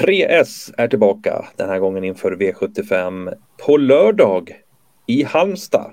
[0.00, 3.34] 3S är tillbaka den här gången inför V75
[3.66, 4.52] på lördag
[5.06, 5.90] i Halmstad.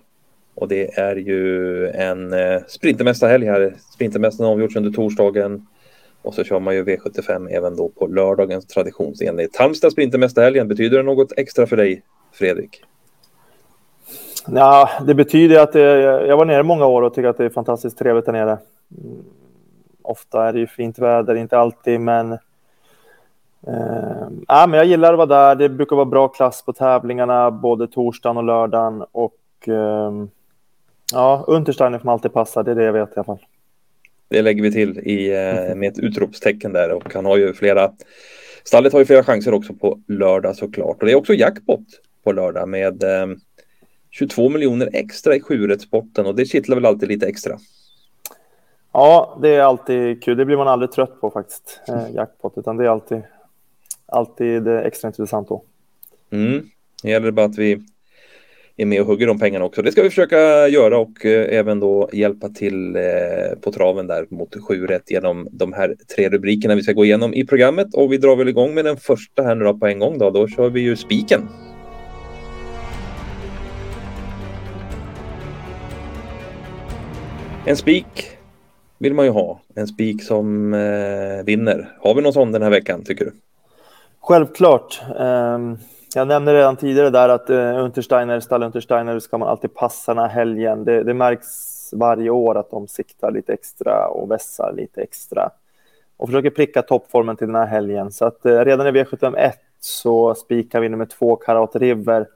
[0.56, 3.75] Och det är ju en eh, sprintermästarhelg här.
[3.93, 5.67] Sprintermästaren avgjorts under torsdagen.
[6.21, 9.57] Och så kör man ju V75 även då på lördagens traditionsenligt.
[9.57, 12.01] Halmstad sprintermästarhelgen, betyder det något extra för dig,
[12.33, 12.83] Fredrik?
[14.47, 17.49] Ja, det betyder att det, jag var nere många år och tycker att det är
[17.49, 18.52] fantastiskt trevligt där nere.
[18.52, 19.23] Mm,
[20.02, 22.38] ofta är det ju fint väder, inte alltid, men
[23.68, 25.55] eh, ja, men jag gillar att vara där.
[25.55, 29.05] Det brukar vara bra klass på tävlingarna, både torsdagen och lördagen.
[29.12, 30.12] Och eh,
[31.14, 33.46] ja, Untersteiner får alltid passa, det är det jag vet i alla fall.
[34.30, 37.91] Det lägger vi till i, eh, med ett utropstecken där och han har ju flera
[38.64, 41.86] Stallet har ju flera chanser också på lördag såklart och det är också jackpot
[42.24, 43.27] på lördag med eh,
[44.12, 47.58] 22 miljoner extra i sjurättspotten och det kittlar väl alltid lite extra.
[48.91, 50.38] Ja, det är alltid kul.
[50.38, 53.22] Det blir man aldrig trött på faktiskt, eh, jackpot, utan det är alltid,
[54.08, 55.64] alltid eh, extra intressant då.
[56.30, 56.62] Mm.
[57.04, 57.82] Det gäller bara att vi
[58.77, 59.82] är med och hugger de pengarna också.
[59.82, 64.25] Det ska vi försöka göra och eh, även då hjälpa till eh, på traven där
[64.30, 68.11] mot 7 rätt genom de här tre rubrikerna vi ska gå igenom i programmet och
[68.11, 70.30] vi drar väl igång med den första här nu då på en gång då.
[70.30, 71.42] Då kör vi ju spiken.
[77.66, 78.38] En spik
[78.97, 79.61] vill man ju ha.
[79.75, 81.97] En spik som eh, vinner.
[81.99, 83.31] Har vi någon sån den här veckan tycker du?
[84.28, 85.02] Självklart.
[85.16, 85.78] Um,
[86.16, 90.23] jag nämnde redan tidigare där att uh, Untersteiner, Stall Untersteiner ska man alltid passa den
[90.23, 90.83] här helgen.
[90.83, 91.47] Det, det, märks
[91.94, 95.50] varje år att de siktar lite extra och vässar lite extra
[96.17, 98.11] och försöker pricka toppformen till den här helgen.
[98.11, 102.28] Så att uh, redan i V751 så spikar vi nummer två Karat River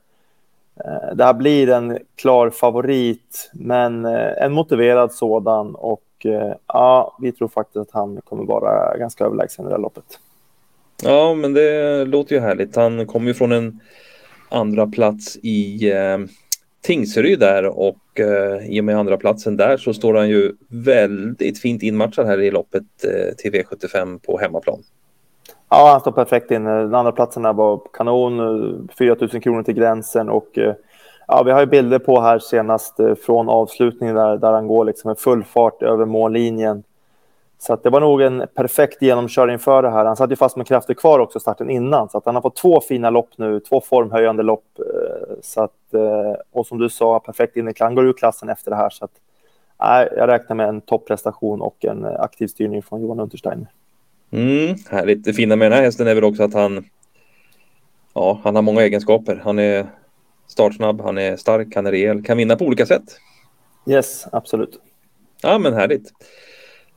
[0.85, 5.75] eh, det här blir en klar favorit, men en motiverad sådan.
[5.75, 6.25] Och
[6.67, 10.19] ja, vi tror faktiskt att han kommer vara ganska överlägsen i det här loppet.
[11.03, 12.75] Ja, men det låter ju härligt.
[12.75, 13.79] Han kommer ju från en
[14.49, 16.17] andra plats i eh,
[16.81, 21.59] Tingsryd där och eh, i och med andra platsen där så står han ju väldigt
[21.59, 24.79] fint inmatchad här i loppet eh, till V75 på hemmaplan.
[25.69, 26.63] Ja, han står perfekt in.
[26.63, 30.73] Den andra platsen var kanon, 4 000 kronor till gränsen och eh,
[31.27, 34.85] ja, vi har ju bilder på här senast eh, från avslutningen där, där han går
[34.85, 36.83] liksom med full fart över mållinjen.
[37.61, 40.05] Så att det var nog en perfekt genomkörning för det här.
[40.05, 42.55] Han satt ju fast med krafter kvar också starten innan, så att han har fått
[42.55, 44.65] två fina lopp nu, två formhöjande lopp.
[44.79, 45.71] Eh, så att,
[46.51, 48.89] och som du sa, perfekt in i Han går ur klassen efter det här.
[48.89, 49.11] Så att,
[50.17, 53.67] jag räknar med en topprestation och en aktiv styrning från Johan Untersteiner.
[54.31, 55.23] Mm, härligt.
[55.23, 56.85] Det fina med den här hästen är väl också att han,
[58.13, 59.41] ja, han har många egenskaper.
[59.43, 59.85] Han är
[60.47, 63.17] startsnabb, han är stark, han är rejäl, kan vinna på olika sätt.
[63.87, 64.79] Yes, absolut.
[65.41, 66.11] Ja, men härligt.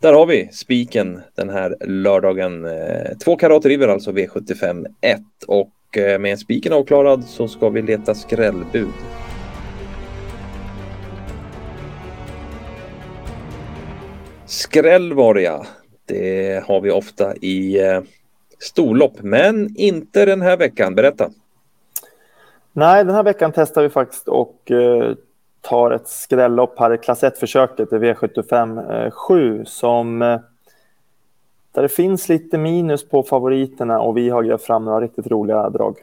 [0.05, 2.65] Där har vi spiken den här lördagen.
[2.65, 7.83] Eh, två karat river alltså V75 1 och eh, med spiken avklarad så ska vi
[7.83, 8.89] leta skrällbud.
[14.47, 15.67] Skräll var det ja.
[16.05, 18.01] Det har vi ofta i eh,
[18.59, 20.95] storlopp, men inte den här veckan.
[20.95, 21.31] Berätta.
[22.73, 24.71] Nej, den här veckan testar vi faktiskt och
[25.65, 30.41] tar ett skrällopp här i klass 1-försöket i V75 eh, 7 som eh,
[31.73, 35.71] där det finns lite minus på favoriterna och vi har grävt fram några riktigt roliga
[35.71, 35.97] drag.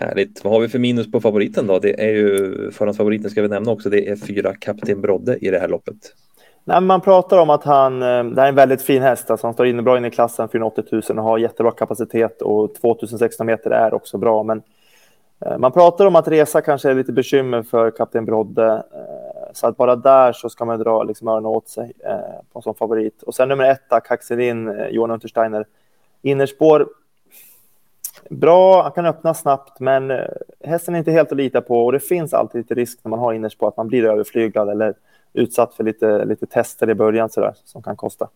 [0.00, 0.44] Härligt.
[0.44, 1.78] Vad har vi för minus på favoriten då?
[1.78, 3.90] Det är ju förhandsfavoriten ska vi nämna också.
[3.90, 5.96] Det är fyra Kapten Brodde i det här loppet.
[6.64, 9.30] Nej, man pratar om att han, eh, det är en väldigt fin häst.
[9.30, 12.74] Alltså han står inne bra inne i klassen, 480 000 och har jättebra kapacitet och
[12.74, 14.42] 2600 meter är också bra.
[14.42, 14.62] Men eh,
[15.40, 18.72] Eh, man pratar om att resa kanske är lite bekymmer för kapten Brodde.
[18.72, 22.18] Eh, så att bara där så ska man dra liksom öronen åt sig eh,
[22.52, 23.22] på en sån favorit.
[23.22, 25.66] Och sen nummer ett, Kaxedin, Johan Untersteiner.
[26.22, 26.88] Innerspår,
[28.30, 30.12] bra, han kan öppna snabbt, men
[30.60, 33.18] hästen är inte helt att lita på och det finns alltid lite risk när man
[33.18, 34.94] har innerspår att man blir överflyglad eller
[35.32, 38.28] utsatt för lite, lite tester i början så där, som kan kosta.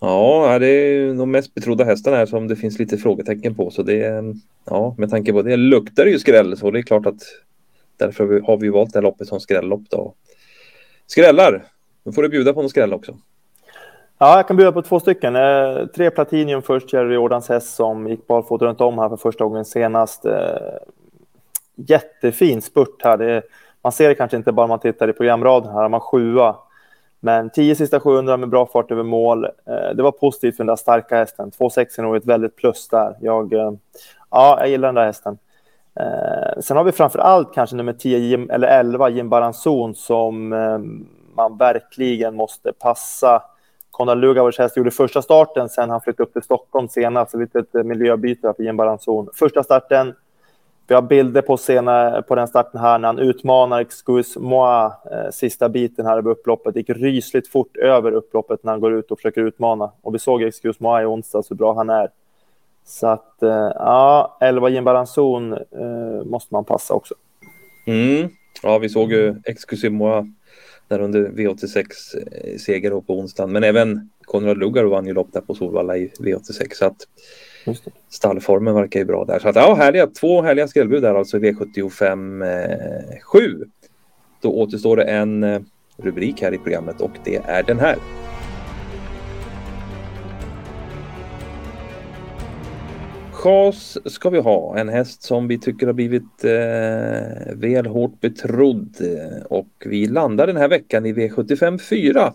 [0.00, 3.70] Ja, det är de mest betrodda hästarna här som det finns lite frågetecken på.
[3.70, 4.34] Så det är,
[4.64, 7.22] ja, med tanke på det luktar det ju skräll så det är klart att
[7.96, 10.14] därför har vi valt det här loppet som skrällopp då.
[11.06, 11.64] Skrällar,
[12.02, 13.16] nu får du bjuda på någon skräll också.
[14.18, 15.36] Ja, jag kan bjuda på två stycken.
[15.36, 19.44] Eh, tre Platinium först, Jerry Jordans häst som gick barfota runt om här för första
[19.44, 20.24] gången senast.
[20.24, 20.32] Eh,
[21.74, 23.18] jättefin spurt här.
[23.18, 23.42] Det
[23.82, 26.56] man ser det kanske inte bara om man tittar i programraden här, man sjua.
[27.20, 29.44] Men 10 sista 700 med bra fart över mål.
[29.44, 31.50] Eh, det var positivt för den där starka hästen.
[31.50, 33.16] 2,6 är nog ett väldigt plus där.
[33.20, 33.72] Jag, eh,
[34.30, 35.38] ja, jag gillar den där hästen.
[36.00, 40.78] Eh, sen har vi framför allt kanske nummer 10 eller 11, Jim Baranzon, som eh,
[41.36, 43.42] man verkligen måste passa.
[43.90, 47.30] Konrad Lugavers häst gjorde första starten sen han flyttade upp till Stockholm senast.
[47.30, 49.28] Så lite ett eh, miljöbyte för Jim Baranzon.
[49.34, 50.14] Första starten
[50.90, 55.30] vi har bilder på, senare på den starten här när han utmanar Excuse Moi eh,
[55.30, 56.74] sista biten här över upploppet.
[56.74, 59.92] Det gick rysligt fort över upploppet när han går ut och försöker utmana.
[60.02, 62.08] Och vi såg Excuse Moi i onsdags hur bra han är.
[62.84, 67.14] Så att, eh, ja, 11 Jim Baranzon eh, måste man passa också.
[67.86, 68.28] Mm.
[68.62, 70.34] Ja, vi såg ju Excuse Moi
[70.88, 73.52] där under V86-seger eh, på onsdagen.
[73.52, 76.74] Men även Konrad Luggar vann ju lopp där på Solvalla i V86.
[76.74, 76.96] Så att
[78.08, 79.38] Stallformen verkar ju bra där.
[79.38, 82.44] Så att, ja, härliga, två härliga skrällbud där alltså i V75
[83.14, 83.64] eh, 7.
[84.42, 85.60] Då återstår det en eh,
[85.96, 87.96] rubrik här i programmet och det är den här.
[93.32, 98.96] Chas ska vi ha, en häst som vi tycker har blivit eh, väl hårt betrodd
[99.48, 102.32] och vi landar den här veckan i V75 4.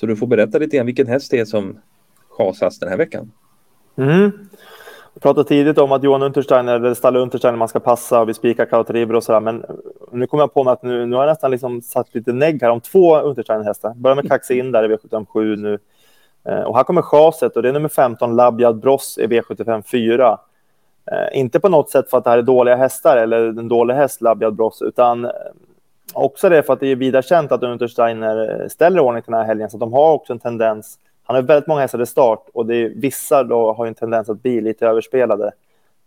[0.00, 1.78] Så du får berätta lite grann vilken häst det är som
[2.28, 3.32] chasas den här veckan.
[3.96, 4.30] Mm.
[5.14, 8.34] Vi pratade tidigt om att Johan Untersteiner, eller Stalle Untersteiner, man ska passa och vi
[8.34, 9.40] spikar Kauteriber och sådär.
[9.40, 9.64] Men
[10.12, 12.62] nu kommer jag på mig att nu, nu har jag nästan liksom satt lite negg
[12.62, 13.94] här om två Untersteiner-hästar.
[13.94, 15.78] Börjar med Kaxi in där i V75 nu.
[16.44, 20.38] Eh, och här kommer chaset och det är nummer 15, Labjad Bross i V75 4.
[21.12, 23.94] Eh, inte på något sätt för att det här är dåliga hästar eller en dålig
[23.94, 25.30] häst, Labjad Bross, utan eh,
[26.14, 29.46] också det för att det är vida känt att Untersteiner ställer ordning till den här
[29.46, 30.98] helgen, så de har också en tendens
[31.30, 34.28] han har väldigt många hästar i start och det är, vissa då har en tendens
[34.28, 35.52] att bli lite överspelade.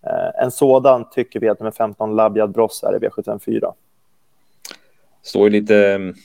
[0.06, 3.74] Eh, en sådan tycker vi att nummer 15 Labjad Bross är i V754.
[5.22, 6.16] Står ju lite mm,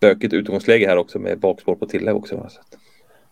[0.00, 2.40] bökigt utgångsläge här också med bakspår på tillägg också.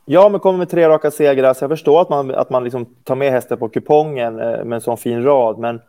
[0.05, 2.87] Ja, men kommer med tre raka segrar, så jag förstår att man, att man liksom
[3.05, 5.81] tar med hästen på kupongen eh, med en sån fin rad, men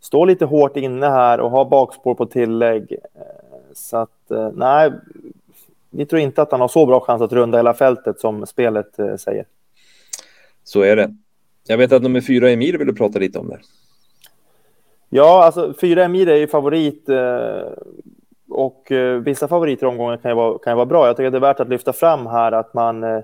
[0.00, 2.92] står lite hårt inne här och har bakspår på tillägg.
[2.92, 3.20] Eh,
[3.74, 4.92] så att, eh, nej,
[5.90, 8.98] vi tror inte att han har så bra chans att runda hela fältet som spelet
[8.98, 9.44] eh, säger.
[10.64, 11.14] Så är det.
[11.66, 13.58] Jag vet att nummer fyra Emir vill du prata lite om det.
[15.08, 17.08] Ja, alltså fyra Emir är ju favorit
[18.48, 18.92] och
[19.22, 21.06] vissa favoriter i omgången kan ju, vara, kan ju vara bra.
[21.06, 23.22] Jag tycker att det är värt att lyfta fram här att man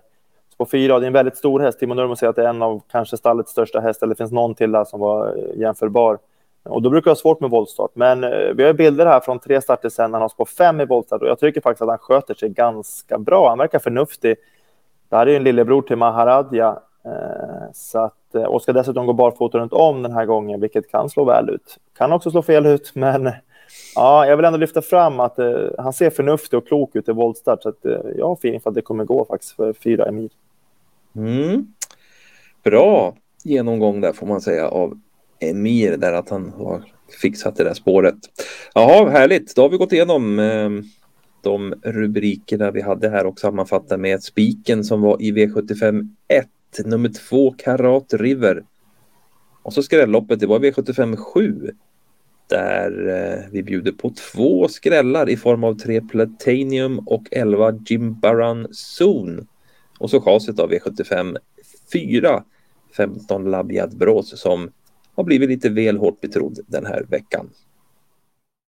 [0.57, 1.79] på fyra, det är en väldigt stor häst.
[1.79, 4.07] Timo Nurmo säger att det är en av kanske stallets största hästar.
[4.07, 6.19] Det finns någon till där som var jämförbar.
[6.63, 7.91] Och då brukar det vara svårt med voltstart.
[7.95, 10.81] Men eh, vi har bilder här från tre starter sen när han har spår fem
[10.81, 13.49] i voltstart och jag tycker faktiskt att han sköter sig ganska bra.
[13.49, 14.37] Han verkar förnuftig.
[15.09, 16.79] Det här är ju en lillebror till Maharadja.
[17.05, 20.91] Eh, så att, eh, och ska dessutom gå barfota runt om den här gången, vilket
[20.91, 21.79] kan slå väl ut.
[21.97, 23.31] Kan också slå fel ut, men
[23.95, 27.13] ja, jag vill ändå lyfta fram att eh, han ser förnuftig och klok ut i
[27.13, 27.63] voltstart.
[27.63, 30.31] Så att, eh, jag har feeling för att det kommer gå faktiskt för fyra Emir.
[31.17, 31.67] Mm.
[32.63, 33.15] Bra
[33.45, 34.99] genomgång där får man säga av
[35.43, 36.85] Eh, Emir där att han har
[37.21, 38.19] fixat det där spåret.
[38.75, 39.57] Jaha, härligt.
[39.57, 40.71] Då har vi gått igenom eh,
[41.43, 46.47] de rubrikerna vi hade här och sammanfattat med spiken som var i V75 1,
[46.85, 48.65] nummer 2 Karat River.
[49.63, 51.71] Och så skrälloppet, det var V75 7
[52.49, 58.67] där eh, vi bjuder på två skrällar i form av tre Platanium och 11 Jimbaran
[58.99, 59.43] Zone.
[59.99, 61.37] Och så chaset av V75
[61.93, 62.45] 4,
[62.97, 64.71] 15 Labiad Brås som
[65.23, 67.51] har blivit lite väl hårt betrodd den här veckan.